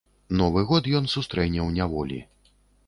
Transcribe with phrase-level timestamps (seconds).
[0.39, 2.19] Новы год ён сустрэне ў няволі.